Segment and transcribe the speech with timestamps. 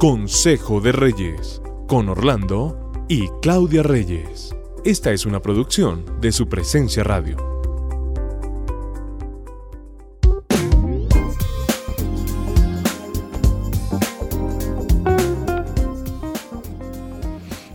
[0.00, 4.56] Consejo de Reyes, con Orlando y Claudia Reyes.
[4.82, 7.36] Esta es una producción de su presencia radio.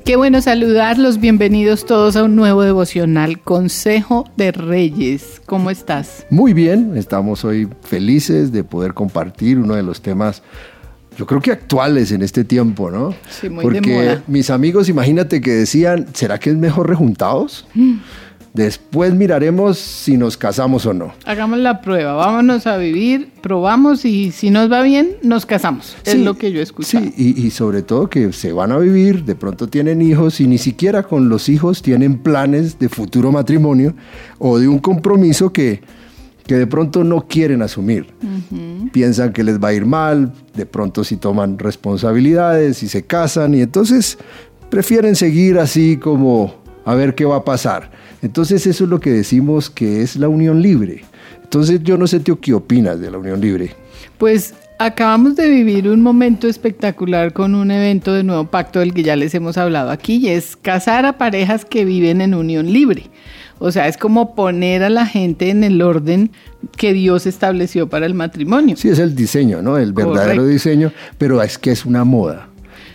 [0.04, 5.42] Qué bueno saludarlos, bienvenidos todos a un nuevo devocional, Consejo de Reyes.
[5.46, 6.26] ¿Cómo estás?
[6.32, 10.42] Muy bien, estamos hoy felices de poder compartir uno de los temas,
[11.18, 13.14] yo creo que actuales en este tiempo, ¿no?
[13.30, 14.24] Sí, muy Porque de moda.
[14.28, 17.68] mis amigos, imagínate que decían, ¿será que es mejor rejuntados?
[17.74, 17.96] Mm.
[18.54, 21.14] Después miraremos si nos casamos o no.
[21.26, 25.98] Hagamos la prueba, vámonos a vivir, probamos y si nos va bien, nos casamos.
[26.06, 27.04] es lo que yo he escuchado.
[27.04, 30.48] Sí, y, y sobre todo que se van a vivir, de pronto tienen hijos y
[30.48, 33.94] ni siquiera con los hijos tienen planes de futuro matrimonio
[34.40, 35.82] o de un compromiso que,
[36.48, 38.08] que de pronto no quieren asumir.
[38.92, 43.56] Piensan que les va a ir mal, de pronto si toman responsabilidades y se casan
[43.56, 44.18] y entonces
[44.70, 47.92] prefieren seguir así como a ver qué va a pasar.
[48.22, 51.04] Entonces eso es lo que decimos que es la unión libre.
[51.44, 53.72] Entonces yo no sé tú qué opinas de la unión libre.
[54.18, 59.04] Pues acabamos de vivir un momento espectacular con un evento de Nuevo Pacto del que
[59.04, 63.10] ya les hemos hablado aquí y es casar a parejas que viven en unión libre.
[63.60, 66.32] O sea, es como poner a la gente en el orden
[66.78, 68.76] que Dios estableció para el matrimonio.
[68.76, 69.78] Sí, es el diseño, ¿no?
[69.78, 70.48] El verdadero Correcto.
[70.48, 72.50] diseño, pero es que es una moda.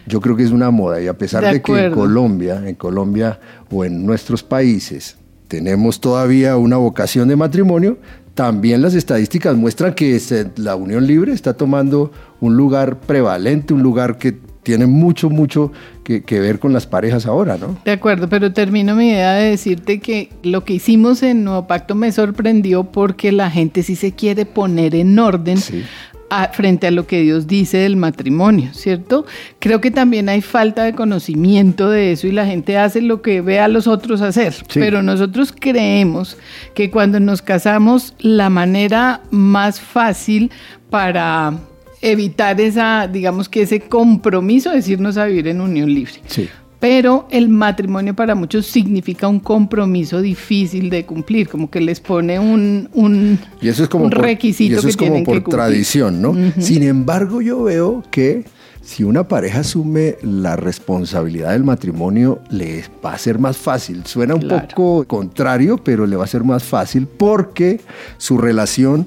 [0.07, 1.93] Yo creo que es una moda y a pesar De de, que en.
[1.93, 3.39] Colombia, en Colombia
[3.71, 5.17] o en nuestros países
[5.49, 7.99] tenemos todavía una vocación de matrimonio,
[8.35, 10.21] también las estadísticas muestran que
[10.57, 15.73] la unión libre está tomando un lugar prevalente, un lugar que tiene mucho, mucho
[16.05, 17.79] que, que ver con las parejas ahora, ¿no?
[17.85, 21.95] De acuerdo, pero termino mi idea de decirte que lo que hicimos en Nuevo Pacto
[21.95, 25.83] me sorprendió porque la gente sí se quiere poner en orden Sí.
[26.29, 29.25] a- frente a lo que Dios dice del matrimonio, ¿cierto?
[29.59, 33.41] Creo que también hay falta de conocimiento de eso y la gente hace lo que
[33.41, 34.63] ve a los otros hacer, Sí.
[34.79, 36.37] pero nosotros creemos
[36.75, 40.51] que cuando nos casamos la manera más fácil
[40.89, 41.55] para
[42.03, 46.15] evitar esa, digamos que ese compromiso es irnos a vivir en unión libre.
[46.27, 46.49] Sí.
[46.79, 52.39] Pero el matrimonio para muchos significa un compromiso difícil de cumplir, como que les pone
[52.39, 55.43] un, un, Y eso es como un por, requisito y eso que es como por
[55.45, 56.35] tradición, ¿no?
[56.59, 58.45] Sin embargo, yo veo que
[58.81, 64.07] si una pareja asume la responsabilidad del matrimonio, le va a ser más fácil.
[64.07, 64.69] Suena un Claro.
[64.69, 67.83] poco contrario, pero le va a ser más fácil porque
[68.17, 69.07] su relación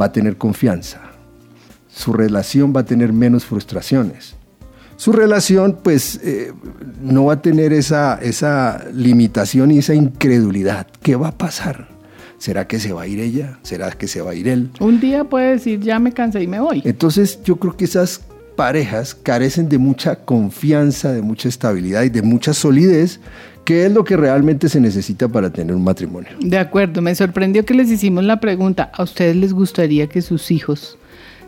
[0.00, 1.11] va a tener confianza.
[1.94, 4.34] Su relación va a tener menos frustraciones.
[4.96, 6.52] Su relación, pues, eh,
[7.02, 10.86] no va a tener esa, esa limitación y esa incredulidad.
[11.02, 11.88] ¿Qué va a pasar?
[12.38, 13.58] ¿Será que se va a ir ella?
[13.62, 14.70] ¿Será que se va a ir él?
[14.80, 16.82] Un día puede decir, ya me cansé y me voy.
[16.84, 18.20] Entonces yo creo que esas
[18.56, 23.20] parejas carecen de mucha confianza, de mucha estabilidad y de mucha solidez,
[23.64, 26.30] que es lo que realmente se necesita para tener un matrimonio.
[26.40, 30.50] De acuerdo, me sorprendió que les hicimos la pregunta, ¿a ustedes les gustaría que sus
[30.50, 30.98] hijos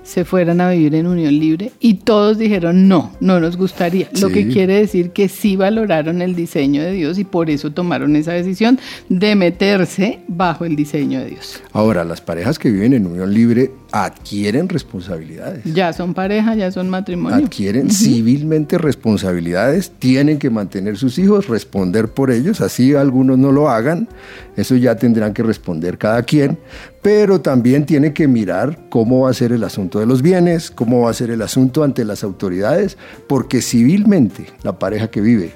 [0.04, 1.72] se fueran a vivir en unión libre?
[1.80, 4.08] Y todos dijeron, no, no nos gustaría.
[4.20, 8.14] Lo que quiere decir que sí valoraron el diseño de Dios y por eso tomaron
[8.14, 8.78] esa decisión
[9.08, 11.60] de meterse bajo el diseño de Dios.
[11.72, 15.64] Ahora, las parejas que viven en unión libre adquieren responsabilidades.
[15.64, 17.46] Ya son pareja, ya son matrimonio.
[17.46, 23.70] adquieren civilmente responsabilidades, tienen que mantener sus hijos, responder por ellos, así algunos no lo
[23.70, 24.08] hagan,
[24.56, 26.58] eso ya tendrán que responder cada quien,
[27.04, 31.02] pero también tienen que mirar cómo va a ser el asunto de los bienes, cómo
[31.02, 32.96] va a ser el asunto ante las autoridades,
[33.28, 35.52] porque civilmente la pareja que vive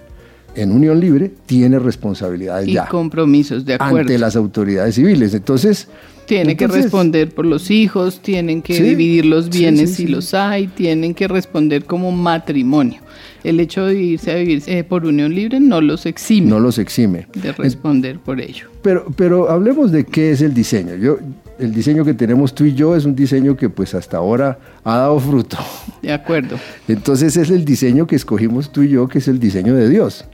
[0.55, 4.01] en unión libre tiene responsabilidades y ya compromisos, de acuerdo.
[4.01, 5.33] ante las autoridades civiles.
[5.33, 5.89] Entonces,
[6.29, 10.35] Tienen que responder por los hijos, tienen que Sí, dividir los bienes sí, si los
[10.35, 13.01] hay, tienen que responder como matrimonio.
[13.45, 16.79] El hecho de irse a vivir eh, por unión libre no los exime No los
[16.79, 17.27] exime.
[17.35, 18.67] de responder por ello.
[18.83, 20.97] Pero, pero hablemos de qué es el diseño.
[20.97, 21.19] Yo,
[21.59, 24.99] el diseño que tenemos tú y yo es un diseño que pues hasta ahora ha
[24.99, 25.57] dado fruto.
[26.03, 26.57] De acuerdo.
[26.87, 30.25] Entonces es el diseño que escogimos tú y yo, que es el diseño de Dios.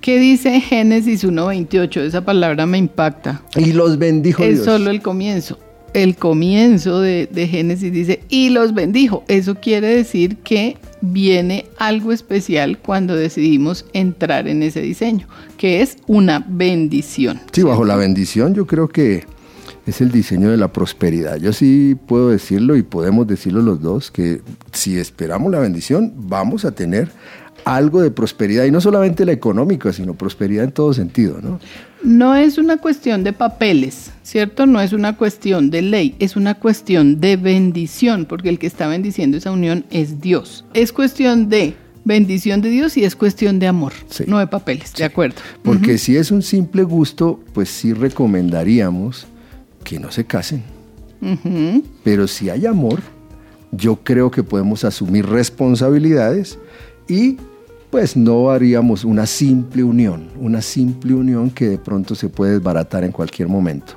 [0.00, 2.00] ¿Qué dice Génesis 1.28?
[2.00, 3.42] Esa palabra me impacta.
[3.56, 4.64] Y los bendijo es Dios.
[4.64, 5.58] solo el comienzo.
[5.94, 9.24] El comienzo de, de Génesis dice, y los bendijo.
[9.28, 15.98] Eso quiere decir que viene algo especial cuando decidimos entrar en ese diseño, que es
[16.06, 17.40] una bendición.
[17.52, 19.24] Sí, bajo la bendición yo creo que
[19.86, 21.36] es el diseño de la prosperidad.
[21.36, 24.40] Yo sí puedo decirlo y podemos decirlo los dos, que
[24.72, 27.10] si esperamos la bendición vamos a tener
[27.64, 31.60] algo de prosperidad, y no solamente la económica, sino prosperidad en todo sentido, ¿no?
[32.02, 34.66] No es una cuestión de papeles, ¿cierto?
[34.66, 38.88] No es una cuestión de ley, es una cuestión de bendición, porque el que está
[38.88, 40.64] bendiciendo esa unión es Dios.
[40.74, 43.92] Es cuestión de bendición de Dios y es cuestión de amor,
[44.26, 45.36] no de papeles, de acuerdo.
[45.62, 49.28] Porque si es un simple gusto, pues sí recomendaríamos
[49.82, 50.62] que no se casen.
[52.02, 53.00] Pero si hay amor,
[53.70, 56.58] yo creo que podemos asumir responsabilidades
[57.08, 57.36] y
[57.90, 63.04] pues no haríamos una simple unión, una simple unión que de pronto se puede desbaratar
[63.04, 63.94] en cualquier momento.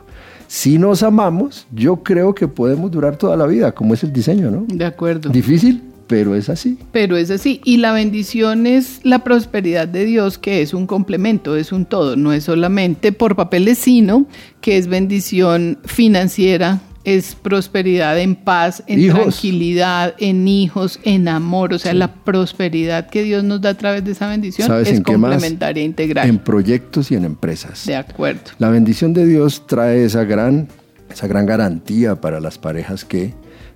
[0.48, 4.52] Si nos amamos, yo creo que podemos durar toda la vida, como es el diseño,
[4.52, 4.66] ¿no?
[4.68, 5.30] De acuerdo.
[5.30, 6.78] Difícil, pero es así.
[6.92, 7.62] Pero es así.
[7.63, 12.16] Y la bendición es la prosperidad de Dios, que es un complemento, es un todo.
[12.16, 14.25] No es solamente por papeles, sino
[14.62, 21.74] que es bendición financiera, es prosperidad en paz, en tranquilidad, en hijos, en amor.
[21.74, 25.81] O sea, la prosperidad que Dios nos da a través de esa bendición es complementaria
[25.81, 26.28] e integral.
[26.28, 27.86] En proyectos y en empresas.
[27.86, 28.42] De acuerdo.
[28.60, 30.68] La bendición de Dios trae esa gran,
[31.12, 33.34] esa gran garantía para las parejas que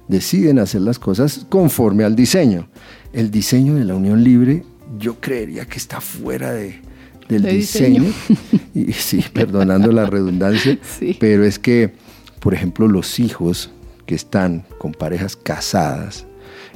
[0.10, 2.68] deciden hacer las cosas conforme al diseño.
[3.14, 4.66] El diseño de la unión libre,
[4.98, 6.82] yo creería que está fuera de,
[7.30, 8.04] del diseño.
[8.76, 10.78] y sí, perdonando la redundancia,
[11.20, 11.94] pero es que
[12.40, 13.72] por ejemplo, los hijos
[14.06, 16.26] que están con parejas casadas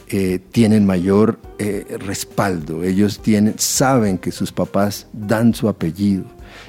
[0.10, 2.84] eh, tienen mayor eh, respaldo.
[2.84, 6.26] Ellos tienen, saben que sus papás dan su apellido,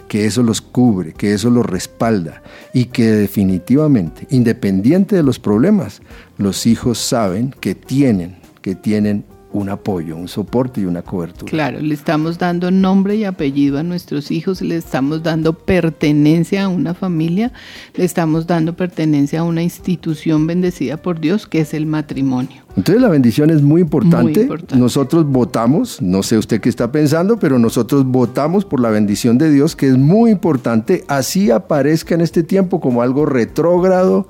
[0.09, 2.43] que eso los cubre, que eso los respalda
[2.73, 6.03] y que definitivamente, independiente de los problemas,
[6.39, 11.49] los hijos saben que tienen, que tienen un apoyo, un soporte y una cobertura.
[11.49, 16.69] Claro, le estamos dando nombre y apellido a nuestros hijos, le estamos dando pertenencia a
[16.69, 17.53] una familia,
[17.95, 22.63] le estamos dando pertenencia a una institución bendecida por Dios, que es el matrimonio.
[22.77, 24.23] Entonces la bendición es muy importante.
[24.25, 24.77] muy importante.
[24.77, 29.53] Nosotros votamos, no sé usted qué está pensando, pero nosotros votamos por la bendición de
[29.53, 34.27] Dios, que es muy importante, así aparezca en este tiempo como algo retrógrado,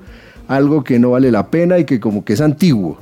[0.47, 2.99] algo que no vale la pena y que como que es antiguo.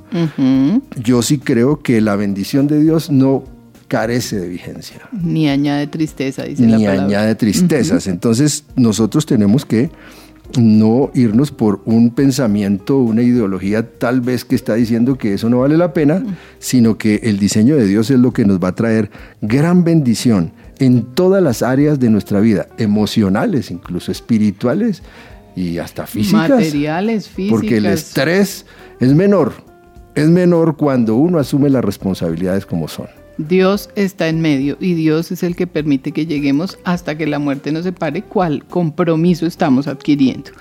[1.02, 3.44] Yo sí creo que la bendición de Dios no
[3.88, 4.98] carece de vigencia.
[5.12, 7.08] Ni añade tristeza, dice Ni la palabra.
[7.08, 8.08] Ni añade tristezas.
[8.08, 9.92] Entonces nosotros tenemos que
[10.60, 15.60] no irnos por un pensamiento, una ideología tal vez que está diciendo que eso no
[15.60, 16.24] vale la pena,
[16.60, 19.10] sino que el diseño de Dios es lo que nos va a traer
[19.42, 25.02] gran bendición en todas las áreas de nuestra vida, emocionales, incluso espirituales,
[25.56, 26.50] y hasta físicas.
[26.50, 27.60] Materiales, físicas.
[27.60, 28.66] Porque el estrés
[29.00, 29.54] es menor.
[30.16, 33.08] Es menor cuando uno asume las responsabilidades como son.
[33.38, 37.40] Dios está en medio y Dios es el que permite que lleguemos hasta que la
[37.40, 40.52] muerte nos separe, cuál compromiso estamos adquiriendo.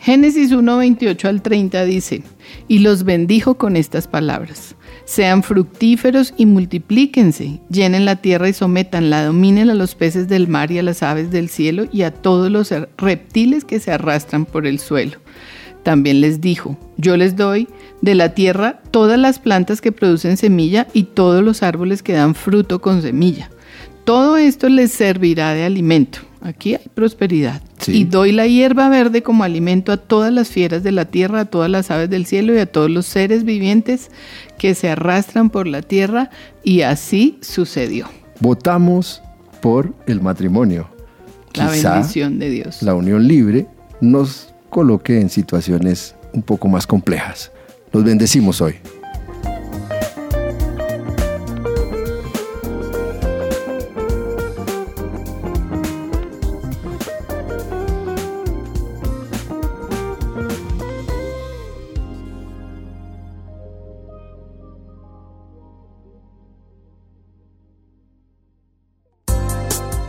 [0.00, 2.22] Génesis 1, 28 al 30 dice,
[2.68, 4.76] y los bendijo con estas palabras.
[5.04, 10.70] Sean fructíferos y multiplíquense, llenen la tierra y sométanla, dominen a los peces del mar
[10.70, 14.66] y a las aves del cielo y a todos los reptiles que se arrastran por
[14.66, 15.18] el suelo.
[15.82, 17.68] También les dijo, yo les doy
[18.00, 22.34] de la tierra todas las plantas que producen semilla y todos los árboles que dan
[22.34, 23.50] fruto con semilla.
[24.04, 26.20] Todo esto les servirá de alimento.
[26.42, 27.62] Aquí hay prosperidad.
[27.86, 31.44] Y doy la hierba verde como alimento a todas las fieras de la tierra, a
[31.44, 34.10] todas las aves del cielo y a todos los seres vivientes
[34.58, 36.30] que se arrastran por la tierra.
[36.64, 38.06] Y así sucedió.
[38.40, 39.22] Votamos
[39.60, 40.88] por el matrimonio.
[41.54, 42.82] La bendición de Dios.
[42.82, 43.66] La unión libre
[44.00, 47.52] nos coloque en situaciones un poco más complejas.
[47.92, 48.76] Los bendecimos hoy.